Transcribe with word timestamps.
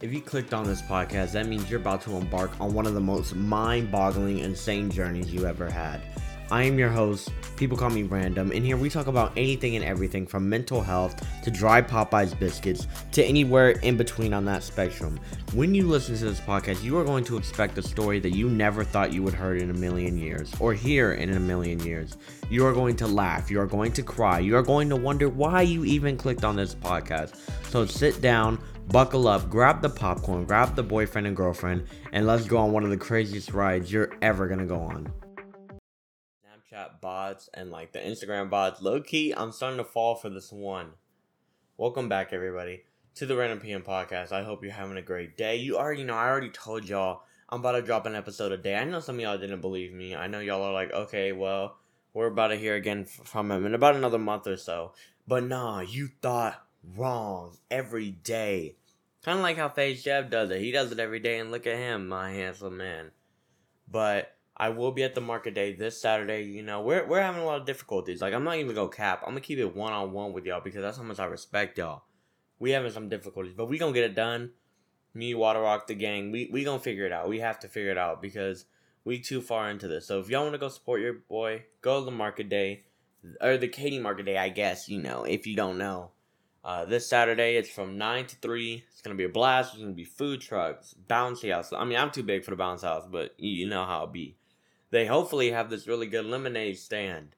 If 0.00 0.12
you 0.12 0.20
clicked 0.20 0.54
on 0.54 0.64
this 0.64 0.80
podcast, 0.80 1.32
that 1.32 1.48
means 1.48 1.68
you're 1.68 1.80
about 1.80 2.02
to 2.02 2.14
embark 2.14 2.52
on 2.60 2.72
one 2.72 2.86
of 2.86 2.94
the 2.94 3.00
most 3.00 3.34
mind 3.34 3.90
boggling, 3.90 4.38
insane 4.38 4.92
journeys 4.92 5.34
you 5.34 5.44
ever 5.44 5.68
had. 5.68 6.00
I 6.52 6.62
am 6.62 6.78
your 6.78 6.88
host, 6.88 7.32
people 7.56 7.76
call 7.76 7.90
me 7.90 8.04
Random, 8.04 8.52
and 8.52 8.64
here 8.64 8.76
we 8.76 8.90
talk 8.90 9.08
about 9.08 9.32
anything 9.36 9.74
and 9.74 9.84
everything 9.84 10.24
from 10.24 10.48
mental 10.48 10.80
health 10.82 11.26
to 11.42 11.50
dry 11.50 11.82
Popeyes 11.82 12.38
biscuits 12.38 12.86
to 13.10 13.24
anywhere 13.24 13.70
in 13.70 13.96
between 13.96 14.32
on 14.32 14.44
that 14.44 14.62
spectrum. 14.62 15.18
When 15.52 15.74
you 15.74 15.88
listen 15.88 16.16
to 16.16 16.26
this 16.26 16.40
podcast, 16.40 16.84
you 16.84 16.96
are 16.96 17.04
going 17.04 17.24
to 17.24 17.36
expect 17.36 17.76
a 17.76 17.82
story 17.82 18.20
that 18.20 18.36
you 18.36 18.48
never 18.48 18.84
thought 18.84 19.12
you 19.12 19.24
would 19.24 19.34
heard 19.34 19.60
in 19.60 19.70
a 19.70 19.74
million 19.74 20.16
years 20.16 20.52
or 20.60 20.74
hear 20.74 21.14
in 21.14 21.34
a 21.34 21.40
million 21.40 21.80
years. 21.80 22.16
You 22.48 22.64
are 22.66 22.72
going 22.72 22.94
to 22.96 23.08
laugh, 23.08 23.50
you 23.50 23.60
are 23.60 23.66
going 23.66 23.92
to 23.92 24.02
cry, 24.04 24.38
you 24.38 24.56
are 24.56 24.62
going 24.62 24.88
to 24.90 24.96
wonder 24.96 25.28
why 25.28 25.62
you 25.62 25.84
even 25.84 26.16
clicked 26.16 26.44
on 26.44 26.54
this 26.54 26.74
podcast. 26.74 27.34
So 27.64 27.84
sit 27.84 28.22
down, 28.22 28.58
buckle 28.88 29.28
up, 29.28 29.50
grab 29.50 29.82
the 29.82 29.88
popcorn, 29.88 30.44
grab 30.44 30.74
the 30.74 30.82
boyfriend 30.82 31.26
and 31.26 31.36
girlfriend, 31.36 31.86
and 32.12 32.26
let's 32.26 32.46
go 32.46 32.56
on 32.56 32.72
one 32.72 32.84
of 32.84 32.90
the 32.90 32.96
craziest 32.96 33.52
rides 33.52 33.92
you're 33.92 34.10
ever 34.22 34.48
gonna 34.48 34.64
go 34.64 34.80
on. 34.80 35.12
Snapchat 36.42 37.00
bots 37.00 37.50
and 37.52 37.70
like 37.70 37.92
the 37.92 37.98
Instagram 37.98 38.48
bots, 38.48 38.80
low 38.80 39.00
key, 39.00 39.34
I'm 39.36 39.52
starting 39.52 39.78
to 39.78 39.84
fall 39.84 40.14
for 40.14 40.30
this 40.30 40.50
one. 40.50 40.92
Welcome 41.76 42.08
back, 42.08 42.32
everybody, 42.32 42.84
to 43.16 43.26
the 43.26 43.36
Random 43.36 43.60
PM 43.60 43.82
podcast. 43.82 44.32
I 44.32 44.42
hope 44.42 44.62
you're 44.62 44.72
having 44.72 44.96
a 44.96 45.02
great 45.02 45.36
day. 45.36 45.56
You 45.56 45.76
already 45.76 46.04
know, 46.04 46.14
I 46.14 46.28
already 46.28 46.50
told 46.50 46.88
y'all 46.88 47.22
I'm 47.50 47.60
about 47.60 47.72
to 47.72 47.82
drop 47.82 48.06
an 48.06 48.14
episode 48.14 48.52
a 48.52 48.56
day. 48.56 48.74
I 48.74 48.84
know 48.84 49.00
some 49.00 49.16
of 49.16 49.20
y'all 49.20 49.38
didn't 49.38 49.60
believe 49.60 49.92
me. 49.92 50.16
I 50.16 50.28
know 50.28 50.40
y'all 50.40 50.62
are 50.62 50.72
like, 50.72 50.92
okay, 50.92 51.32
well, 51.32 51.76
we're 52.14 52.26
about 52.26 52.48
to 52.48 52.56
hear 52.56 52.74
again 52.74 53.04
from 53.04 53.50
him 53.50 53.66
in 53.66 53.74
about 53.74 53.96
another 53.96 54.18
month 54.18 54.46
or 54.46 54.56
so. 54.56 54.92
But 55.26 55.44
nah, 55.44 55.80
you 55.80 56.08
thought 56.22 56.67
wrong 56.96 57.56
every 57.70 58.10
day. 58.10 58.76
Kind 59.24 59.38
of 59.38 59.42
like 59.42 59.56
how 59.56 59.68
FaZe 59.68 60.02
Jeff 60.02 60.30
does 60.30 60.50
it. 60.50 60.60
He 60.60 60.70
does 60.70 60.92
it 60.92 61.00
every 61.00 61.20
day, 61.20 61.38
and 61.38 61.50
look 61.50 61.66
at 61.66 61.76
him, 61.76 62.08
my 62.08 62.30
handsome 62.30 62.76
man. 62.76 63.10
But 63.90 64.34
I 64.56 64.70
will 64.70 64.92
be 64.92 65.04
at 65.04 65.14
the 65.14 65.20
market 65.20 65.54
day 65.54 65.72
this 65.72 66.00
Saturday. 66.00 66.42
You 66.44 66.62
know, 66.62 66.80
we're 66.80 67.06
we're 67.06 67.22
having 67.22 67.42
a 67.42 67.44
lot 67.44 67.60
of 67.60 67.66
difficulties. 67.66 68.20
Like 68.20 68.34
I'm 68.34 68.44
not 68.44 68.56
even 68.56 68.74
gonna 68.74 68.88
cap. 68.88 69.22
I'm 69.22 69.30
gonna 69.30 69.40
keep 69.40 69.58
it 69.58 69.76
one 69.76 69.92
on 69.92 70.12
one 70.12 70.32
with 70.32 70.44
y'all 70.44 70.60
because 70.60 70.82
that's 70.82 70.98
how 70.98 71.04
much 71.04 71.20
I 71.20 71.26
respect 71.26 71.78
y'all. 71.78 72.02
We 72.58 72.72
having 72.72 72.90
some 72.90 73.08
difficulties, 73.08 73.54
but 73.56 73.66
we 73.66 73.78
gonna 73.78 73.92
get 73.92 74.04
it 74.04 74.14
done. 74.14 74.50
Me, 75.14 75.34
Water 75.34 75.60
Rock, 75.60 75.86
the 75.86 75.94
gang, 75.94 76.32
we 76.32 76.50
we 76.52 76.64
gonna 76.64 76.80
figure 76.80 77.06
it 77.06 77.12
out. 77.12 77.28
We 77.28 77.38
have 77.38 77.60
to 77.60 77.68
figure 77.68 77.92
it 77.92 77.98
out 77.98 78.20
because 78.20 78.64
we 79.04 79.20
too 79.20 79.40
far 79.40 79.70
into 79.70 79.86
this. 79.86 80.06
So 80.06 80.18
if 80.20 80.28
y'all 80.28 80.42
want 80.42 80.54
to 80.54 80.58
go 80.58 80.68
support 80.68 81.00
your 81.00 81.14
boy, 81.14 81.64
go 81.80 82.00
to 82.00 82.04
the 82.04 82.10
market 82.10 82.48
day 82.48 82.84
or 83.40 83.56
the 83.56 83.68
Katy 83.68 84.00
Market 84.00 84.26
Day, 84.26 84.36
I 84.36 84.48
guess. 84.48 84.88
You 84.88 85.00
know, 85.00 85.24
if 85.24 85.46
you 85.46 85.56
don't 85.56 85.78
know. 85.78 86.10
Uh, 86.64 86.84
this 86.84 87.08
Saturday, 87.08 87.56
it's 87.56 87.70
from 87.70 87.96
9 87.96 88.26
to 88.26 88.36
3. 88.36 88.84
It's 88.90 89.00
going 89.00 89.16
to 89.16 89.20
be 89.20 89.24
a 89.24 89.32
blast. 89.32 89.72
There's 89.72 89.82
going 89.82 89.92
to 89.92 89.96
be 89.96 90.04
food 90.04 90.40
trucks, 90.40 90.94
bouncy 91.08 91.52
house. 91.52 91.72
I 91.72 91.84
mean, 91.84 91.98
I'm 91.98 92.10
too 92.10 92.22
big 92.22 92.44
for 92.44 92.50
the 92.50 92.56
bounce 92.56 92.82
house, 92.82 93.06
but 93.10 93.34
you 93.38 93.66
know 93.68 93.84
how 93.84 94.04
it 94.04 94.12
be. 94.12 94.36
They 94.90 95.06
hopefully 95.06 95.50
have 95.50 95.70
this 95.70 95.86
really 95.86 96.06
good 96.06 96.26
lemonade 96.26 96.78
stand. 96.78 97.36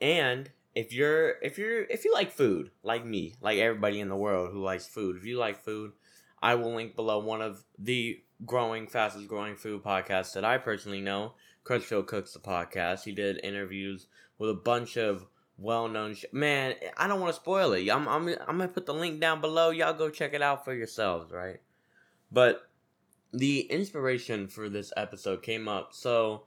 And 0.00 0.50
if 0.74 0.92
you're 0.92 1.36
if 1.42 1.58
you're 1.58 1.84
if 1.84 2.04
you 2.04 2.12
like 2.12 2.32
food, 2.32 2.70
like 2.82 3.04
me, 3.04 3.34
like 3.40 3.58
everybody 3.58 4.00
in 4.00 4.08
the 4.08 4.16
world 4.16 4.50
who 4.52 4.62
likes 4.62 4.86
food, 4.86 5.16
if 5.16 5.24
you 5.24 5.38
like 5.38 5.62
food, 5.62 5.92
I 6.42 6.54
will 6.54 6.74
link 6.74 6.96
below 6.96 7.18
one 7.18 7.42
of 7.42 7.64
the 7.78 8.20
growing, 8.44 8.86
fastest 8.88 9.28
growing 9.28 9.56
food 9.56 9.82
podcasts 9.82 10.32
that 10.32 10.44
I 10.44 10.58
personally 10.58 11.00
know. 11.00 11.34
Crutchfield 11.64 12.08
Cooks 12.08 12.32
the 12.32 12.40
podcast. 12.40 13.04
He 13.04 13.12
did 13.12 13.40
interviews 13.44 14.06
with 14.38 14.50
a 14.50 14.54
bunch 14.54 14.96
of 14.96 15.26
well-known 15.58 16.14
sh- 16.14 16.24
man 16.32 16.74
i 16.96 17.06
don't 17.06 17.20
want 17.20 17.32
to 17.32 17.40
spoil 17.40 17.72
it. 17.72 17.88
I'm, 17.88 18.08
I'm 18.08 18.28
i'm 18.28 18.58
gonna 18.58 18.68
put 18.68 18.86
the 18.86 18.94
link 18.94 19.20
down 19.20 19.40
below. 19.40 19.70
Y'all 19.70 19.92
go 19.92 20.10
check 20.10 20.34
it 20.34 20.42
out 20.42 20.64
for 20.64 20.74
yourselves 20.74 21.30
right? 21.30 21.60
But 22.30 22.68
the 23.32 23.60
inspiration 23.60 24.48
for 24.48 24.68
this 24.68 24.92
episode 24.96 25.42
came 25.42 25.68
up. 25.68 25.94
So 25.94 26.44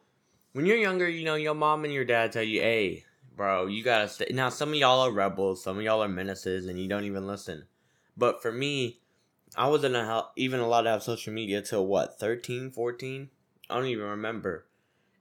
when 0.53 0.65
you're 0.65 0.77
younger 0.77 1.07
you 1.09 1.25
know 1.25 1.35
your 1.35 1.53
mom 1.53 1.83
and 1.83 1.93
your 1.93 2.05
dad 2.05 2.31
tell 2.31 2.43
you 2.43 2.61
hey 2.61 3.03
bro 3.35 3.67
you 3.67 3.83
gotta 3.83 4.07
stay 4.07 4.27
now 4.31 4.49
some 4.49 4.69
of 4.69 4.75
y'all 4.75 5.01
are 5.01 5.11
rebels 5.11 5.61
some 5.61 5.77
of 5.77 5.83
y'all 5.83 6.01
are 6.01 6.07
menaces 6.07 6.67
and 6.67 6.79
you 6.79 6.87
don't 6.87 7.05
even 7.05 7.27
listen. 7.27 7.65
But 8.17 8.41
for 8.41 8.51
me 8.51 8.99
i 9.55 9.67
wasn't 9.67 9.95
even 10.35 10.59
allowed 10.59 10.83
to 10.83 10.89
have 10.89 11.03
social 11.03 11.33
media 11.33 11.61
till 11.61 11.85
what 11.85 12.19
13 12.19 12.71
14 12.71 13.29
i 13.69 13.75
don't 13.75 13.85
even 13.87 14.05
remember 14.05 14.65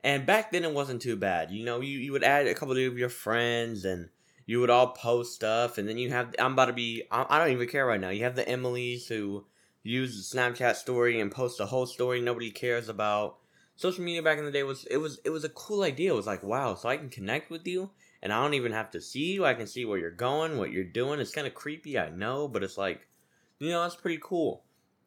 and 0.05 0.27
back 0.27 0.53
then 0.53 0.65
it 0.65 0.75
wasn't 0.75 1.01
too 1.01 1.17
bad. 1.17 1.51
You 1.51 1.65
know, 1.65 1.81
you, 1.81 1.99
you 1.99 2.13
would 2.13 2.23
add 2.23 2.47
a 2.47 2.55
couple 2.55 2.77
of 2.77 2.99
your 2.99 3.09
friends 3.09 3.87
and 3.87 4.11
you 4.45 4.61
would 4.61 4.69
all 4.69 4.89
post 4.89 5.35
stuff. 5.35 5.79
And 5.79 5.89
then 5.89 5.97
you 5.97 6.11
have, 6.11 6.35
I'm 6.39 6.53
about 6.53 6.67
to 6.67 6.75
be, 6.75 7.05
I, 7.11 7.25
I 7.27 7.39
don't 7.39 7.53
even 7.53 7.67
care 7.67 7.87
right 7.87 8.01
now. 8.01 8.11
You 8.11 8.25
have 8.25 8.37
the 8.37 8.47
Emily's 8.47 9.09
who 9.09 9.47
use 9.83 10.31
the 10.31 10.39
Snapchat 10.39 10.77
story 10.77 11.19
and 11.19 11.33
post 11.33 11.59
a 11.59 11.65
whole 11.65 11.87
story 11.87 12.21
nobody 12.21 12.51
cares 12.51 12.91
about. 12.91 13.39
Social 13.77 14.05
media 14.05 14.23
back 14.23 14.37
in 14.37 14.45
the 14.45 14.53
day 14.53 14.63
was, 14.63 14.85
it 14.91 14.99
was, 14.99 15.21
it 15.25 15.31
was 15.31 15.43
a 15.43 15.49
cool 15.49 15.83
idea. 15.83 16.13
It 16.13 16.17
was 16.17 16.27
like, 16.27 16.43
wow, 16.43 16.75
so 16.75 16.91
I 16.91 16.99
can 16.99 17.09
connect 17.09 17.51
with 17.51 17.67
you 17.67 17.91
and 18.23 18.31
I 18.31 18.43
don't 18.43 18.55
even 18.55 18.73
have 18.73 18.91
to 18.91 19.01
see 19.01 19.33
you. 19.33 19.47
I 19.47 19.55
can 19.55 19.67
see 19.67 19.87
where 19.87 19.99
you're 19.99 20.11
going, 20.11 20.59
what 20.59 20.71
you're 20.71 20.85
doing. 20.85 21.19
It's 21.19 21.33
kind 21.33 21.47
of 21.47 21.55
creepy, 21.55 21.99
I 21.99 22.11
know, 22.11 22.47
but 22.47 22.63
it's 22.63 22.77
like, 22.77 23.09
you 23.59 23.71
know, 23.71 23.81
that's 23.81 23.97
pretty 23.97 24.21
cool. 24.23 24.65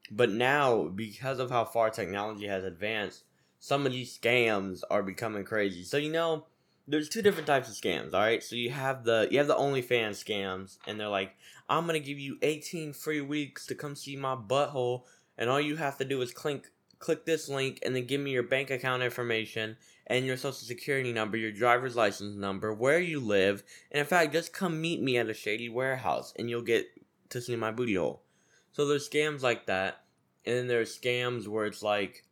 But 0.09 0.31
now, 0.31 0.87
because 0.87 1.37
of 1.37 1.51
how 1.51 1.65
far 1.65 1.91
technology 1.91 2.47
has 2.47 2.63
advanced, 2.63 3.25
some 3.59 3.85
of 3.85 3.91
these 3.91 4.17
scams 4.17 4.81
are 4.89 5.03
becoming 5.03 5.43
crazy. 5.43 5.83
So 5.83 5.97
you 5.97 6.11
know, 6.11 6.45
there's 6.87 7.09
two 7.09 7.21
different 7.21 7.47
types 7.47 7.69
of 7.69 7.75
scams. 7.75 8.13
All 8.13 8.21
right, 8.21 8.41
so 8.41 8.55
you 8.55 8.71
have 8.71 9.03
the 9.03 9.27
you 9.29 9.37
have 9.39 9.47
the 9.47 9.55
OnlyFans 9.55 10.23
scams, 10.23 10.77
and 10.87 10.99
they're 10.99 11.07
like, 11.07 11.35
I'm 11.67 11.85
gonna 11.85 11.99
give 11.99 12.19
you 12.19 12.37
18 12.41 12.93
free 12.93 13.21
weeks 13.21 13.65
to 13.67 13.75
come 13.75 13.95
see 13.95 14.15
my 14.15 14.35
butthole, 14.35 15.03
and 15.37 15.49
all 15.49 15.59
you 15.59 15.75
have 15.75 15.97
to 15.97 16.05
do 16.05 16.21
is 16.21 16.31
click 16.31 16.71
click 16.99 17.25
this 17.25 17.49
link, 17.49 17.79
and 17.83 17.95
then 17.95 18.05
give 18.05 18.21
me 18.21 18.31
your 18.31 18.43
bank 18.43 18.71
account 18.71 19.03
information 19.03 19.77
and 20.07 20.25
your 20.25 20.37
social 20.37 20.65
security 20.65 21.11
number, 21.11 21.37
your 21.37 21.51
driver's 21.51 21.95
license 21.95 22.35
number, 22.35 22.73
where 22.73 22.99
you 22.99 23.19
live, 23.19 23.63
and 23.91 23.99
in 23.99 24.05
fact, 24.05 24.33
just 24.33 24.53
come 24.53 24.79
meet 24.81 25.01
me 25.01 25.17
at 25.17 25.29
a 25.29 25.33
shady 25.33 25.69
warehouse, 25.69 26.33
and 26.39 26.49
you'll 26.49 26.61
get 26.61 26.87
to 27.29 27.41
see 27.41 27.55
my 27.55 27.71
booty 27.71 27.95
hole. 27.95 28.23
So 28.71 28.87
there's 28.87 29.09
scams 29.09 29.41
like 29.41 29.65
that, 29.65 30.03
and 30.45 30.55
then 30.55 30.67
there's 30.67 30.97
scams 30.97 31.47
where 31.47 31.65
it's 31.65 31.83
like 31.83 32.23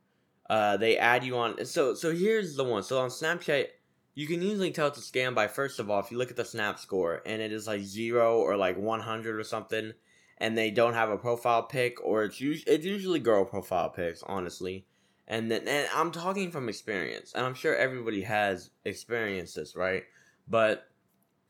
uh, 0.50 0.78
they 0.78 0.98
add 0.98 1.24
you 1.24 1.38
on. 1.38 1.66
So 1.66 1.94
so 1.94 2.14
here's 2.14 2.56
the 2.56 2.64
one. 2.64 2.84
So 2.84 3.00
on 3.00 3.10
Snapchat, 3.10 3.68
you 4.14 4.28
can 4.28 4.42
usually 4.42 4.72
tell 4.72 4.88
it's 4.88 4.98
a 4.98 5.02
scam 5.02 5.34
by 5.34 5.48
first 5.48 5.80
of 5.80 5.90
all 5.90 6.00
if 6.00 6.12
you 6.12 6.18
look 6.18 6.32
at 6.32 6.38
the 6.38 6.46
Snap 6.46 6.80
score 6.80 7.22
and 7.26 7.42
it 7.42 7.52
is 7.52 7.68
like 7.68 7.82
zero 7.82 8.40
or 8.40 8.56
like 8.56 8.78
one 8.78 9.02
hundred 9.02 9.40
or 9.40 9.44
something, 9.44 9.94
and 10.38 10.58
they 10.58 10.72
don't 10.72 10.94
have 10.94 11.10
a 11.10 11.18
profile 11.18 11.64
pic 11.64 12.04
or 12.04 12.24
it's 12.24 12.40
usually 12.40 12.74
it's 12.74 12.86
usually 12.86 13.20
girl 13.20 13.46
profile 13.46 13.90
pics 13.90 14.24
honestly. 14.26 14.86
And 15.28 15.50
then 15.50 15.68
and 15.68 15.88
I'm 15.96 16.12
talking 16.12 16.52
from 16.52 16.70
experience, 16.70 17.34
and 17.34 17.46
I'm 17.46 17.56
sure 17.56 17.76
everybody 17.76 18.22
has 18.22 18.70
experienced 18.84 19.56
this, 19.56 19.76
right? 19.76 20.04
But 20.48 20.88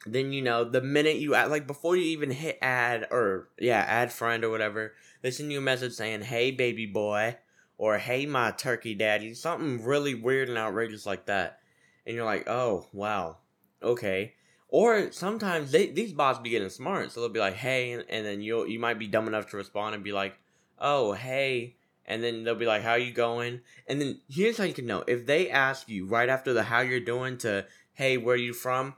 then 0.06 0.32
you 0.32 0.42
know 0.42 0.64
the 0.64 0.82
minute 0.82 1.18
you 1.18 1.36
add 1.36 1.50
like 1.50 1.68
before 1.68 1.96
you 1.96 2.04
even 2.04 2.32
hit 2.32 2.58
add 2.62 3.08
or 3.12 3.50
yeah 3.60 3.84
add 3.88 4.12
friend 4.12 4.44
or 4.44 4.50
whatever 4.50 4.94
they 5.22 5.32
send 5.32 5.52
you 5.52 5.58
a 5.58 5.62
message 5.62 5.94
saying 5.94 6.22
hey 6.22 6.52
baby 6.52 6.86
boy 6.86 7.36
or 7.78 7.98
hey 7.98 8.26
my 8.26 8.52
turkey 8.52 8.96
daddy 8.96 9.34
something 9.34 9.84
really 9.84 10.16
weird 10.16 10.50
and 10.50 10.58
outrageous 10.58 11.06
like 11.06 11.26
that. 11.26 11.60
And 12.06 12.16
you're 12.16 12.26
like 12.26 12.48
oh 12.48 12.88
wow. 12.94 13.38
Okay. 13.82 14.34
Or 14.68 15.12
sometimes 15.12 15.72
they, 15.72 15.88
these 15.88 16.12
bots 16.12 16.40
be 16.40 16.50
getting 16.50 16.70
smart 16.70 17.12
so 17.12 17.20
they'll 17.20 17.30
be 17.30 17.40
like 17.40 17.56
hey 17.56 17.94
and, 17.94 18.06
and 18.10 18.26
then 18.26 18.42
you'll 18.42 18.68
you 18.68 18.80
might 18.80 19.00
be 19.00 19.08
dumb 19.08 19.28
enough 19.28 19.50
to 19.52 19.58
respond 19.58 19.96
and 19.96 20.04
be 20.04 20.12
like 20.12 20.38
oh 20.80 21.14
hey 21.14 21.76
and 22.06 22.24
then 22.24 22.44
they'll 22.44 22.56
be 22.56 22.66
like 22.66 22.84
how 22.84 22.96
you 22.96 23.12
going? 23.12 23.62
And 23.88 24.00
then 24.00 24.20
here's 24.30 24.58
how 24.58 24.64
you 24.64 24.74
can 24.74 24.86
know. 24.86 25.04
If 25.08 25.26
they 25.26 25.50
ask 25.50 25.90
you 25.90 26.06
right 26.06 26.30
after 26.30 26.54
the 26.54 26.64
how 26.64 26.82
you're 26.82 27.00
doing 27.00 27.38
to 27.40 27.66
hey 27.94 28.18
where 28.18 28.36
you 28.36 28.54
from? 28.54 28.96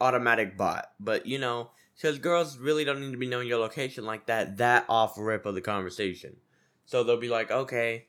automatic 0.00 0.56
bot. 0.56 0.90
But 0.98 1.26
you 1.26 1.38
know 1.38 1.70
because 1.94 2.18
girls 2.18 2.56
really 2.56 2.84
don't 2.84 3.00
need 3.00 3.12
to 3.12 3.18
be 3.18 3.26
knowing 3.26 3.46
your 3.46 3.58
location 3.58 4.06
like 4.06 4.26
that 4.26 4.56
that 4.56 4.86
off 4.88 5.14
rip 5.18 5.46
of 5.46 5.54
the 5.54 5.60
conversation. 5.60 6.36
So 6.86 7.04
they'll 7.04 7.20
be 7.20 7.28
like 7.28 7.50
okay 7.50 8.06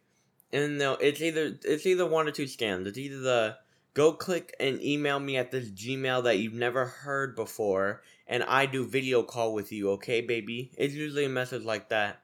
and 0.53 0.77
no, 0.77 0.94
it's 0.94 1.21
either 1.21 1.57
it's 1.63 1.86
either 1.86 2.06
one 2.06 2.27
or 2.27 2.31
two 2.31 2.45
scams. 2.45 2.86
It's 2.86 2.98
either 2.98 3.19
the 3.19 3.57
go 3.94 4.13
click 4.13 4.56
and 4.59 4.81
email 4.81 5.19
me 5.19 5.38
at 5.38 5.51
this 5.51 5.69
Gmail 5.69 6.24
that 6.24 6.39
you've 6.39 6.53
never 6.53 6.86
heard 6.86 7.36
before, 7.36 8.01
and 8.27 8.44
I 8.44 8.65
do 8.65 8.86
video 8.86 9.24
call 9.24 9.53
with 9.53 9.71
you, 9.71 9.92
okay, 9.92 10.21
baby? 10.21 10.71
It's 10.77 10.94
usually 10.94 11.25
a 11.25 11.30
message 11.30 11.63
like 11.63 11.89
that. 11.89 12.21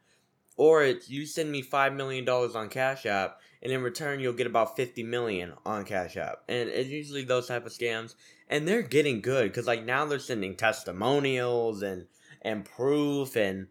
Or 0.56 0.84
it's 0.84 1.10
you 1.10 1.26
send 1.26 1.52
me 1.52 1.62
five 1.62 1.94
million 1.94 2.26
dollars 2.26 2.56
on 2.56 2.70
Cash 2.70 3.06
App, 3.06 3.40
and 3.62 3.72
in 3.72 3.82
return 3.84 4.20
you'll 4.20 4.34
get 4.34 4.48
about 4.48 4.76
fifty 4.76 5.04
million 5.04 5.54
on 5.66 5.86
Cash 5.86 6.18
App. 6.18 6.44
And 6.48 6.70
it's 6.70 6.90
usually 6.90 7.24
those 7.24 7.48
type 7.48 7.66
of 7.66 7.72
scams, 7.72 8.16
and 8.50 8.68
they're 8.68 8.82
getting 8.82 9.22
good 9.22 9.52
because 9.52 9.68
like 9.68 9.86
now 9.86 10.06
they're 10.06 10.20
sending 10.20 10.56
testimonials 10.56 11.84
and 11.84 12.08
and 12.42 12.66
proof 12.66 13.36
and 13.36 13.68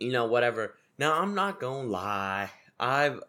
you 0.00 0.12
know 0.12 0.24
whatever. 0.26 0.74
Now 0.98 1.20
I'm 1.20 1.34
not 1.34 1.60
gonna 1.60 1.88
lie, 1.88 2.50
I've 2.80 3.20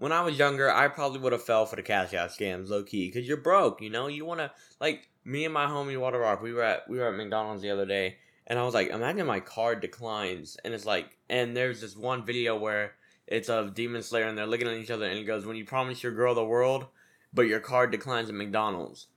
when 0.00 0.12
I 0.12 0.22
was 0.22 0.38
younger, 0.38 0.72
I 0.72 0.88
probably 0.88 1.20
would 1.20 1.32
have 1.32 1.42
fell 1.42 1.66
for 1.66 1.76
the 1.76 1.82
Cash 1.82 2.14
App 2.14 2.30
scams, 2.30 2.70
low 2.70 2.82
key, 2.82 3.08
because 3.08 3.28
you're 3.28 3.36
broke. 3.36 3.82
You 3.82 3.90
know, 3.90 4.06
you 4.06 4.24
want 4.24 4.40
to 4.40 4.50
like 4.80 5.10
me 5.24 5.44
and 5.44 5.52
my 5.52 5.66
homie 5.66 6.00
Water 6.00 6.18
Rock. 6.18 6.40
We 6.40 6.54
were 6.54 6.62
at 6.62 6.88
we 6.88 6.98
were 6.98 7.08
at 7.08 7.16
McDonald's 7.16 7.60
the 7.60 7.70
other 7.70 7.84
day, 7.84 8.16
and 8.46 8.58
I 8.58 8.64
was 8.64 8.72
like, 8.72 8.88
imagine 8.88 9.26
my 9.26 9.40
card 9.40 9.80
declines, 9.80 10.56
and 10.64 10.72
it's 10.72 10.86
like, 10.86 11.18
and 11.28 11.54
there's 11.54 11.82
this 11.82 11.94
one 11.94 12.24
video 12.24 12.56
where 12.56 12.94
it's 13.26 13.50
of 13.50 13.74
Demon 13.74 14.02
Slayer, 14.02 14.26
and 14.26 14.38
they're 14.38 14.46
looking 14.46 14.68
at 14.68 14.78
each 14.78 14.90
other, 14.90 15.04
and 15.04 15.18
he 15.18 15.24
goes, 15.24 15.44
"When 15.44 15.56
you 15.56 15.66
promise 15.66 16.02
your 16.02 16.12
girl 16.12 16.34
the 16.34 16.44
world, 16.46 16.86
but 17.34 17.42
your 17.42 17.60
card 17.60 17.90
declines 17.90 18.30
at 18.30 18.34
McDonald's." 18.34 19.08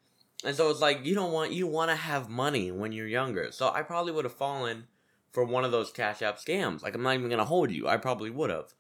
And 0.43 0.53
so 0.53 0.69
it's 0.69 0.81
like 0.81 1.05
you 1.05 1.15
don't 1.15 1.31
want 1.31 1.53
you 1.53 1.65
want 1.65 1.91
to 1.91 1.95
have 1.95 2.27
money 2.27 2.71
when 2.73 2.91
you're 2.91 3.07
younger. 3.07 3.53
So 3.53 3.71
I 3.73 3.83
probably 3.83 4.11
would 4.11 4.25
have 4.25 4.35
fallen 4.35 4.87
for 5.31 5.45
one 5.45 5.63
of 5.63 5.71
those 5.71 5.93
Cash 5.93 6.21
App 6.21 6.39
scams. 6.39 6.83
Like 6.83 6.93
I'm 6.93 7.03
not 7.03 7.15
even 7.15 7.29
gonna 7.29 7.45
hold 7.45 7.71
you. 7.71 7.87
I 7.87 7.95
probably 7.95 8.29
would 8.29 8.49
have. 8.49 8.73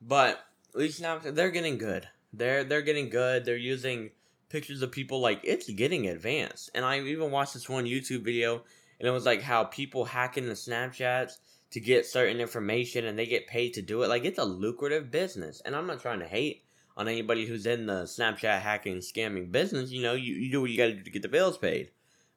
But 0.00 0.38
least 0.74 1.00
now 1.00 1.18
they're 1.18 1.50
getting 1.50 1.78
good. 1.78 2.08
They're 2.32 2.64
they're 2.64 2.82
getting 2.82 3.08
good. 3.08 3.44
They're 3.44 3.56
using 3.56 4.10
pictures 4.48 4.82
of 4.82 4.92
people 4.92 5.20
like 5.20 5.40
it's 5.42 5.68
getting 5.70 6.06
advanced. 6.08 6.70
And 6.74 6.84
I 6.84 7.00
even 7.00 7.30
watched 7.30 7.54
this 7.54 7.68
one 7.68 7.84
YouTube 7.86 8.24
video 8.24 8.62
and 9.00 9.08
it 9.08 9.10
was 9.10 9.26
like 9.26 9.42
how 9.42 9.64
people 9.64 10.04
hack 10.04 10.36
into 10.36 10.52
Snapchats 10.52 11.38
to 11.70 11.80
get 11.80 12.06
certain 12.06 12.38
information 12.38 13.06
and 13.06 13.18
they 13.18 13.26
get 13.26 13.46
paid 13.46 13.74
to 13.74 13.82
do 13.82 14.02
it. 14.02 14.08
Like 14.08 14.24
it's 14.24 14.38
a 14.38 14.44
lucrative 14.44 15.10
business. 15.10 15.62
And 15.64 15.74
I'm 15.74 15.86
not 15.86 16.00
trying 16.00 16.20
to 16.20 16.26
hate 16.26 16.64
on 16.96 17.08
anybody 17.08 17.46
who's 17.46 17.66
in 17.66 17.86
the 17.86 18.02
Snapchat 18.04 18.60
hacking 18.60 18.98
scamming 18.98 19.50
business. 19.50 19.90
You 19.90 20.02
know, 20.02 20.14
you, 20.14 20.34
you 20.34 20.52
do 20.52 20.60
what 20.60 20.70
you 20.70 20.76
gotta 20.76 20.92
do 20.94 21.02
to 21.02 21.10
get 21.10 21.22
the 21.22 21.28
bills 21.28 21.56
paid. 21.56 21.90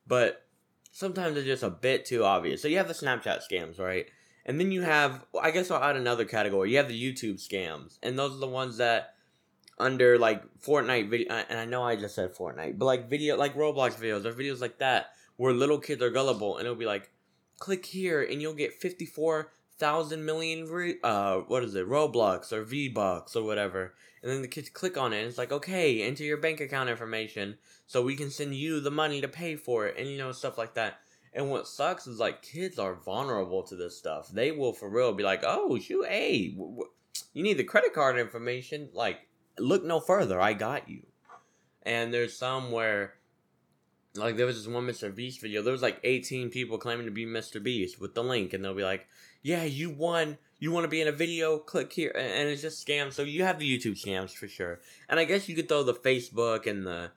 But 0.07 0.45
sometimes 0.91 1.35
it's 1.35 1.45
just 1.45 1.63
a 1.63 1.69
bit 1.69 2.05
too 2.05 2.23
obvious. 2.23 2.61
So 2.61 2.69
you 2.69 2.77
have 2.77 2.88
the 2.88 2.93
Snapchat 2.93 3.41
scams, 3.51 3.79
right? 3.79 4.07
And 4.45 4.59
then 4.59 4.71
you 4.71 4.83
have, 4.83 5.25
I 5.42 5.51
guess 5.51 5.71
I'll 5.71 5.83
add 5.83 5.95
another 5.95 6.25
category. 6.25 6.71
You 6.71 6.77
have 6.77 6.88
the 6.88 7.01
YouTube 7.01 7.36
scams. 7.36 7.97
And 8.03 8.18
those 8.18 8.33
are 8.33 8.39
the 8.39 8.47
ones 8.47 8.77
that 8.77 9.15
under 9.77 10.18
like 10.18 10.44
Fortnite 10.59 11.09
video, 11.09 11.33
and 11.33 11.59
I 11.59 11.65
know 11.65 11.83
I 11.83 11.95
just 11.95 12.15
said 12.15 12.33
Fortnite, 12.33 12.77
but 12.77 12.86
like 12.86 13.09
video, 13.09 13.36
like 13.36 13.56
Roblox 13.56 13.95
videos 13.95 14.25
or 14.25 14.33
videos 14.33 14.62
like 14.62 14.77
that 14.80 15.07
where 15.38 15.53
little 15.53 15.80
kids 15.80 16.01
are 16.01 16.09
gullible 16.09 16.57
and 16.57 16.65
it'll 16.65 16.77
be 16.77 16.86
like, 16.86 17.12
click 17.59 17.86
here 17.86 18.21
and 18.24 18.42
you'll 18.42 18.53
get 18.53 18.74
54,000 18.74 20.25
million, 20.25 20.68
re- 20.68 20.98
uh, 21.03 21.38
what 21.39 21.63
is 21.63 21.75
it, 21.75 21.88
Roblox 21.88 22.51
or 22.53 22.63
V-Bucks 22.63 23.36
or 23.36 23.44
whatever. 23.44 23.94
And 24.21 24.31
then 24.31 24.41
the 24.41 24.48
kids 24.48 24.69
click 24.69 24.98
on 24.98 25.13
it 25.13 25.19
and 25.19 25.27
it's 25.27 25.38
like, 25.38 25.51
okay, 25.51 26.01
enter 26.03 26.24
your 26.24 26.38
bank 26.38 26.59
account 26.62 26.89
information 26.89 27.57
so 27.86 28.01
we 28.01 28.15
can 28.15 28.31
send 28.31 28.56
you 28.56 28.80
the 28.80 28.91
money 28.91 29.21
to 29.21 29.27
pay 29.27 29.56
for 29.56 29.88
it 29.88 29.98
and 29.98 30.07
you 30.07 30.18
know, 30.18 30.31
stuff 30.31 30.57
like 30.57 30.74
that. 30.75 31.00
And 31.35 31.51
what 31.51 31.67
sucks 31.67 32.07
is 32.07 32.17
like 32.17 32.41
kids 32.41 32.79
are 32.79 32.95
vulnerable 32.95 33.61
to 33.63 33.75
this 33.75 33.97
stuff. 33.97 34.29
They 34.29 34.51
will 34.51 34.71
for 34.73 34.89
real 34.89 35.13
be 35.13 35.23
like, 35.23 35.43
oh, 35.45 35.77
shoot, 35.77 36.07
hey, 36.07 36.51
w- 36.51 36.71
w- 36.71 36.91
you 37.33 37.43
need 37.43 37.57
the 37.57 37.63
credit 37.65 37.93
card 37.93 38.17
information. 38.17 38.89
Like, 38.93 39.27
look 39.59 39.83
no 39.83 39.99
further. 39.99 40.39
I 40.39 40.53
got 40.53 40.89
you. 40.89 41.05
And 41.83 42.13
there's 42.13 42.37
some 42.37 42.71
where 42.71 43.15
like 44.15 44.37
there 44.37 44.45
was 44.45 44.63
this 44.63 44.73
one 44.73 44.87
Mr. 44.87 45.13
Beast 45.13 45.41
video. 45.41 45.61
There 45.61 45.73
was 45.73 45.81
like 45.81 45.99
18 46.03 46.49
people 46.49 46.77
claiming 46.77 47.05
to 47.05 47.11
be 47.11 47.25
Mr. 47.25 47.61
Beast 47.61 47.99
with 47.99 48.15
the 48.15 48.23
link, 48.23 48.53
and 48.53 48.63
they'll 48.63 48.73
be 48.73 48.83
like, 48.83 49.07
"Yeah, 49.41 49.63
you 49.63 49.89
won. 49.89 50.38
You 50.59 50.71
want 50.71 50.85
to 50.85 50.89
be 50.89 51.01
in 51.01 51.07
a 51.07 51.11
video? 51.11 51.57
Click 51.59 51.91
here." 51.91 52.11
And 52.15 52.49
it's 52.49 52.61
just 52.61 52.85
scams. 52.85 53.13
So 53.13 53.23
you 53.23 53.43
have 53.43 53.59
the 53.59 53.69
YouTube 53.69 54.01
scams 54.01 54.33
for 54.33 54.47
sure. 54.47 54.79
And 55.09 55.19
I 55.19 55.25
guess 55.25 55.49
you 55.49 55.55
could 55.55 55.67
throw 55.67 55.83
the 55.83 55.93
Facebook 55.93 56.65
and 56.65 56.85
the 56.85 57.11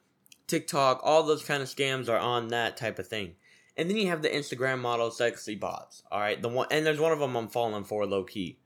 TikTok. 0.47 1.01
All 1.03 1.23
those 1.23 1.45
kind 1.45 1.63
of 1.63 1.69
scams 1.69 2.09
are 2.09 2.19
on 2.19 2.49
that 2.49 2.77
type 2.77 2.99
of 2.99 3.07
thing. 3.07 3.37
And 3.79 3.89
then 3.89 3.97
you 3.97 4.09
have 4.09 4.23
the 4.23 4.29
Instagram 4.29 4.81
model 4.81 5.11
sexy 5.11 5.55
bots. 5.55 6.03
All 6.11 6.21
right, 6.21 6.41
the 6.43 6.49
one 6.49 6.67
and 6.71 6.85
there's 6.85 7.01
one 7.01 7.13
of 7.13 7.21
them 7.21 7.37
I'm 7.37 7.49
falling 7.49 7.85
for 7.85 8.05
low 8.05 8.25
key, 8.25 8.59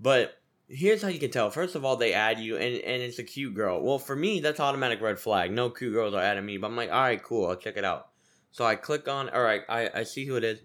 but 0.00 0.38
here's 0.68 1.02
how 1.02 1.08
you 1.08 1.20
can 1.20 1.30
tell. 1.30 1.50
First 1.50 1.76
of 1.76 1.84
all, 1.84 1.96
they 1.96 2.12
add 2.12 2.40
you, 2.40 2.56
and, 2.56 2.74
and 2.74 3.02
it's 3.02 3.20
a 3.20 3.24
cute 3.24 3.54
girl. 3.54 3.80
Well, 3.80 3.98
for 3.98 4.16
me, 4.16 4.40
that's 4.40 4.60
automatic 4.60 5.00
red 5.00 5.18
flag. 5.18 5.52
No 5.52 5.70
cute 5.70 5.92
girls 5.92 6.14
are 6.14 6.22
adding 6.22 6.44
me, 6.44 6.58
but 6.58 6.66
I'm 6.66 6.76
like, 6.76 6.90
all 6.90 7.00
right, 7.00 7.22
cool, 7.22 7.46
I'll 7.46 7.56
check 7.56 7.76
it 7.76 7.84
out. 7.84 8.08
So 8.50 8.64
I 8.64 8.74
click 8.74 9.06
on, 9.06 9.28
all 9.28 9.42
right, 9.42 9.62
I, 9.68 9.90
I 9.94 10.02
see 10.02 10.26
who 10.26 10.36
it 10.36 10.44
is. 10.44 10.60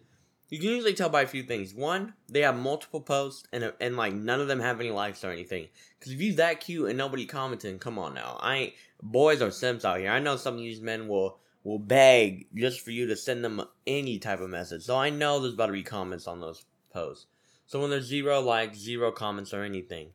You 0.50 0.60
can 0.60 0.70
usually 0.70 0.94
tell 0.94 1.10
by 1.10 1.22
a 1.22 1.28
few 1.28 1.44
things. 1.44 1.74
One, 1.74 2.14
they 2.28 2.42
have 2.42 2.58
multiple 2.58 3.00
posts, 3.00 3.48
and 3.54 3.72
and 3.80 3.96
like 3.96 4.14
none 4.14 4.42
of 4.42 4.48
them 4.48 4.60
have 4.60 4.80
any 4.82 4.92
likes 4.92 5.24
or 5.24 5.32
anything. 5.32 5.68
Because 5.98 6.12
if 6.12 6.22
you 6.22 6.34
that 6.36 6.60
cute 6.60 6.90
and 6.90 6.98
nobody 6.98 7.26
commenting, 7.26 7.80
come 7.80 7.98
on 7.98 8.14
now, 8.14 8.38
I 8.42 8.56
ain't 8.56 8.74
boys 9.02 9.42
are 9.42 9.52
simps 9.52 9.86
out 9.86 10.00
here. 10.00 10.12
I 10.12 10.20
know 10.20 10.36
some 10.36 10.56
of 10.56 10.60
these 10.60 10.82
men 10.82 11.08
will 11.08 11.40
will 11.64 11.80
beg 11.80 12.48
just 12.56 12.82
for 12.82 12.92
you 12.92 13.08
to 13.08 13.16
send 13.16 13.44
them 13.44 13.62
any 13.86 14.20
type 14.20 14.40
of 14.40 14.50
message. 14.50 14.84
So 14.84 14.98
I 14.98 15.10
know 15.10 15.40
there's 15.40 15.54
about 15.54 15.68
to 15.68 15.74
be 15.74 15.84
comments 15.84 16.28
on 16.28 16.40
those 16.40 16.66
posts. 16.94 17.28
So 17.66 17.80
when 17.80 17.90
there's 17.90 18.06
zero 18.06 18.42
likes, 18.42 18.78
zero 18.78 19.12
comments, 19.12 19.54
or 19.54 19.64
anything, 19.64 20.10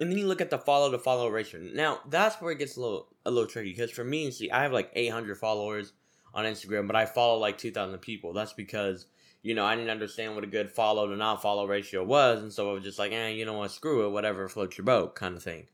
and 0.00 0.10
then 0.10 0.18
you 0.18 0.26
look 0.26 0.40
at 0.40 0.50
the 0.50 0.58
follow 0.58 0.90
to 0.90 0.98
follow 0.98 1.28
ratio. 1.28 1.60
Now 1.60 2.00
that's 2.08 2.40
where 2.40 2.52
it 2.52 2.58
gets 2.58 2.76
a 2.76 2.80
little 2.80 3.08
a 3.24 3.30
little 3.30 3.48
tricky 3.48 3.70
because 3.70 3.90
for 3.90 4.04
me, 4.04 4.30
see, 4.30 4.50
I 4.50 4.62
have 4.62 4.72
like 4.72 4.90
800 4.94 5.38
followers 5.38 5.92
on 6.34 6.44
Instagram, 6.44 6.86
but 6.86 6.96
I 6.96 7.06
follow 7.06 7.38
like 7.38 7.58
2,000 7.58 7.98
people. 7.98 8.32
That's 8.32 8.52
because 8.52 9.06
you 9.42 9.54
know 9.54 9.64
I 9.64 9.74
didn't 9.76 9.90
understand 9.90 10.34
what 10.34 10.44
a 10.44 10.48
good 10.48 10.70
follow 10.70 11.08
to 11.08 11.16
not 11.16 11.42
follow 11.42 11.66
ratio 11.66 12.04
was, 12.04 12.42
and 12.42 12.52
so 12.52 12.70
I 12.70 12.72
was 12.72 12.84
just 12.84 12.98
like, 12.98 13.12
eh, 13.12 13.28
you 13.28 13.44
know 13.44 13.58
what, 13.58 13.70
screw 13.70 14.06
it, 14.06 14.10
whatever 14.10 14.48
floats 14.48 14.78
your 14.78 14.84
boat, 14.84 15.14
kind 15.14 15.36
of 15.36 15.42
thing. 15.42 15.66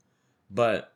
But 0.50 0.92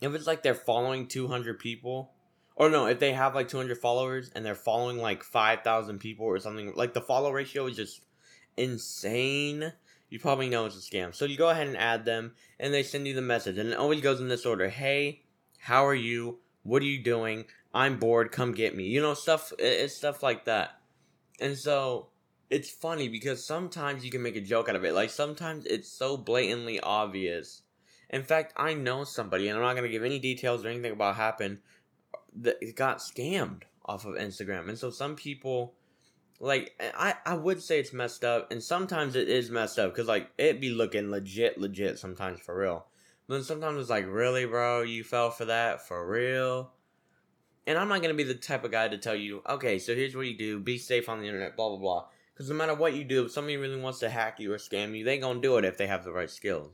if 0.00 0.14
it's 0.14 0.26
like 0.26 0.42
they're 0.42 0.54
following 0.54 1.06
200 1.06 1.58
people, 1.58 2.12
or 2.60 2.68
no, 2.68 2.84
if 2.84 2.98
they 2.98 3.14
have 3.14 3.34
like 3.34 3.48
200 3.48 3.78
followers 3.78 4.30
and 4.34 4.44
they're 4.44 4.54
following 4.54 4.98
like 4.98 5.24
5,000 5.24 5.98
people 5.98 6.26
or 6.26 6.38
something, 6.38 6.74
like 6.76 6.92
the 6.92 7.00
follow 7.00 7.32
ratio 7.32 7.64
is 7.64 7.74
just 7.74 8.04
insane, 8.54 9.72
you 10.10 10.18
probably 10.18 10.50
know 10.50 10.66
it's 10.66 10.76
a 10.76 10.78
scam. 10.78 11.14
So 11.14 11.24
you 11.24 11.38
go 11.38 11.48
ahead 11.48 11.68
and 11.68 11.76
add 11.78 12.04
them, 12.04 12.34
and 12.58 12.74
they 12.74 12.82
send 12.82 13.06
you 13.06 13.14
the 13.14 13.22
message. 13.22 13.56
And 13.56 13.70
it 13.70 13.78
always 13.78 14.02
goes 14.02 14.20
in 14.20 14.28
this 14.28 14.44
order 14.44 14.68
Hey, 14.68 15.22
how 15.58 15.86
are 15.86 15.94
you? 15.94 16.40
What 16.62 16.82
are 16.82 16.86
you 16.86 17.02
doing? 17.02 17.46
I'm 17.72 17.98
bored. 17.98 18.30
Come 18.30 18.52
get 18.52 18.76
me. 18.76 18.84
You 18.84 19.00
know, 19.00 19.14
stuff, 19.14 19.54
it's 19.58 19.96
stuff 19.96 20.22
like 20.22 20.44
that. 20.44 20.82
And 21.40 21.56
so 21.56 22.08
it's 22.50 22.68
funny 22.68 23.08
because 23.08 23.42
sometimes 23.42 24.04
you 24.04 24.10
can 24.10 24.22
make 24.22 24.36
a 24.36 24.42
joke 24.42 24.68
out 24.68 24.76
of 24.76 24.84
it. 24.84 24.92
Like 24.92 25.08
sometimes 25.08 25.64
it's 25.64 25.90
so 25.90 26.18
blatantly 26.18 26.78
obvious. 26.78 27.62
In 28.10 28.22
fact, 28.22 28.52
I 28.56 28.74
know 28.74 29.04
somebody, 29.04 29.48
and 29.48 29.56
I'm 29.56 29.64
not 29.64 29.76
going 29.76 29.84
to 29.84 29.88
give 29.88 30.04
any 30.04 30.18
details 30.18 30.62
or 30.62 30.68
anything 30.68 30.92
about 30.92 31.10
what 31.10 31.16
happened, 31.16 31.60
that 32.36 32.76
got 32.76 32.98
scammed 32.98 33.62
off 33.84 34.04
of 34.04 34.14
Instagram. 34.14 34.68
And 34.68 34.78
so 34.78 34.90
some 34.90 35.16
people 35.16 35.74
like 36.40 36.74
I, 36.96 37.14
I 37.26 37.34
would 37.34 37.62
say 37.62 37.78
it's 37.78 37.92
messed 37.92 38.24
up. 38.24 38.50
And 38.50 38.62
sometimes 38.62 39.14
it 39.14 39.28
is 39.28 39.50
messed 39.50 39.78
up 39.78 39.92
because 39.92 40.08
like 40.08 40.30
it 40.38 40.60
be 40.60 40.70
looking 40.70 41.10
legit 41.10 41.58
legit 41.58 41.98
sometimes 41.98 42.40
for 42.40 42.56
real. 42.56 42.86
But 43.28 43.34
then 43.34 43.44
sometimes 43.44 43.78
it's 43.78 43.90
like 43.90 44.06
really 44.08 44.46
bro? 44.46 44.82
You 44.82 45.04
fell 45.04 45.30
for 45.30 45.44
that? 45.44 45.86
For 45.86 46.08
real? 46.08 46.72
And 47.66 47.78
i'm 47.78 47.88
not 47.88 48.02
gonna 48.02 48.14
be 48.14 48.24
the 48.24 48.34
type 48.34 48.64
of 48.64 48.72
guy 48.72 48.88
to 48.88 48.98
tell 48.98 49.14
you 49.14 49.42
okay 49.48 49.78
so 49.78 49.94
here's 49.94 50.16
what 50.16 50.26
you 50.26 50.36
do. 50.36 50.58
Be 50.58 50.78
safe 50.78 51.08
on 51.08 51.20
the 51.20 51.26
internet 51.26 51.56
blah 51.56 51.68
blah 51.68 51.78
blah. 51.78 52.06
Because 52.32 52.48
no 52.48 52.56
matter 52.56 52.74
what 52.74 52.94
you 52.94 53.04
do 53.04 53.26
if 53.26 53.32
somebody 53.32 53.58
really 53.58 53.80
wants 53.80 53.98
to 54.00 54.08
hack 54.08 54.40
you 54.40 54.52
or 54.52 54.56
scam 54.56 54.96
you 54.96 55.04
they 55.04 55.18
gonna 55.18 55.40
do 55.40 55.58
it 55.58 55.64
if 55.64 55.76
they 55.76 55.86
have 55.86 56.04
the 56.04 56.12
right 56.12 56.30
skills. 56.30 56.72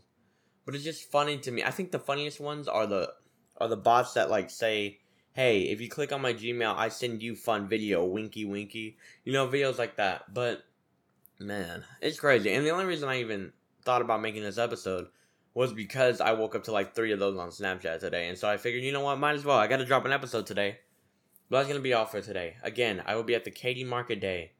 But 0.64 0.74
it's 0.74 0.84
just 0.84 1.10
funny 1.10 1.38
to 1.38 1.50
me. 1.50 1.62
I 1.62 1.70
think 1.70 1.90
the 1.90 1.98
funniest 1.98 2.40
ones 2.40 2.68
are 2.68 2.86
the 2.86 3.12
are 3.58 3.68
the 3.68 3.76
bots 3.76 4.14
that 4.14 4.30
like 4.30 4.50
say 4.50 4.98
hey, 5.36 5.64
if 5.64 5.82
you 5.82 5.88
click 5.90 6.12
on 6.12 6.22
my 6.22 6.32
Gmail, 6.32 6.74
I 6.74 6.88
send 6.88 7.22
you 7.22 7.36
fun 7.36 7.68
video, 7.68 8.06
winky 8.06 8.46
winky. 8.46 8.96
You 9.22 9.34
know, 9.34 9.46
videos 9.46 9.78
like 9.78 9.96
that. 9.96 10.32
But 10.32 10.64
man, 11.38 11.84
it's 12.00 12.18
crazy. 12.18 12.50
And 12.54 12.64
the 12.64 12.70
only 12.70 12.86
reason 12.86 13.06
I 13.06 13.20
even 13.20 13.52
thought 13.84 14.00
about 14.00 14.22
making 14.22 14.42
this 14.42 14.56
episode 14.56 15.08
was 15.52 15.74
because 15.74 16.22
I 16.22 16.32
woke 16.32 16.54
up 16.54 16.64
to 16.64 16.72
like 16.72 16.94
three 16.94 17.12
of 17.12 17.18
those 17.18 17.36
on 17.38 17.50
Snapchat 17.50 18.00
today. 18.00 18.28
And 18.28 18.38
so 18.38 18.48
I 18.48 18.56
figured, 18.56 18.82
you 18.82 18.92
know 18.92 19.02
what, 19.02 19.18
might 19.18 19.34
as 19.34 19.44
well. 19.44 19.58
I 19.58 19.66
gotta 19.66 19.84
drop 19.84 20.06
an 20.06 20.12
episode 20.12 20.46
today. 20.46 20.78
But 21.50 21.58
that's 21.58 21.68
gonna 21.68 21.80
be 21.80 21.92
all 21.92 22.06
for 22.06 22.22
today. 22.22 22.56
Again, 22.62 23.02
I 23.04 23.14
will 23.14 23.22
be 23.22 23.34
at 23.34 23.44
the 23.44 23.50
Katy 23.50 23.84
Market 23.84 24.20
Day 24.20 24.52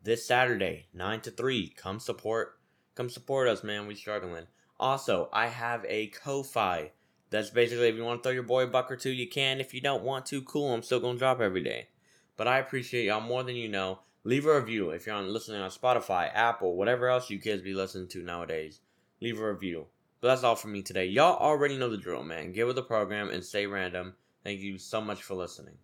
this 0.00 0.24
Saturday, 0.24 0.86
9 0.94 1.22
to 1.22 1.32
3. 1.32 1.74
Come 1.76 1.98
support 1.98 2.60
come 2.94 3.10
support 3.10 3.48
us, 3.48 3.64
man. 3.64 3.88
We 3.88 3.96
struggling. 3.96 4.46
Also, 4.78 5.28
I 5.32 5.48
have 5.48 5.84
a 5.88 6.06
Ko-Fi 6.06 6.92
that's 7.34 7.50
basically 7.50 7.88
if 7.88 7.96
you 7.96 8.04
want 8.04 8.22
to 8.22 8.28
throw 8.28 8.32
your 8.32 8.44
boy 8.44 8.62
a 8.62 8.66
buck 8.68 8.92
or 8.92 8.96
two, 8.96 9.10
you 9.10 9.28
can. 9.28 9.60
If 9.60 9.74
you 9.74 9.80
don't 9.80 10.04
want 10.04 10.24
to, 10.26 10.40
cool. 10.42 10.72
I'm 10.72 10.84
still 10.84 11.00
gonna 11.00 11.18
drop 11.18 11.40
every 11.40 11.64
day. 11.64 11.88
But 12.36 12.46
I 12.46 12.58
appreciate 12.58 13.06
y'all 13.06 13.20
more 13.20 13.42
than 13.42 13.56
you 13.56 13.68
know. 13.68 13.98
Leave 14.22 14.46
a 14.46 14.60
review 14.60 14.90
if 14.90 15.04
you're 15.04 15.16
on 15.16 15.32
listening 15.32 15.60
on 15.60 15.70
Spotify, 15.70 16.30
Apple, 16.32 16.76
whatever 16.76 17.08
else 17.08 17.30
you 17.30 17.40
kids 17.40 17.62
be 17.62 17.74
listening 17.74 18.06
to 18.08 18.22
nowadays. 18.22 18.80
Leave 19.20 19.40
a 19.40 19.52
review. 19.52 19.86
But 20.20 20.28
that's 20.28 20.44
all 20.44 20.54
for 20.54 20.68
me 20.68 20.82
today. 20.82 21.06
Y'all 21.06 21.36
already 21.36 21.76
know 21.76 21.90
the 21.90 21.96
drill, 21.96 22.22
man. 22.22 22.52
Get 22.52 22.68
with 22.68 22.76
the 22.76 22.82
program 22.82 23.28
and 23.28 23.44
stay 23.44 23.66
random. 23.66 24.14
Thank 24.44 24.60
you 24.60 24.78
so 24.78 25.00
much 25.00 25.22
for 25.22 25.34
listening. 25.34 25.74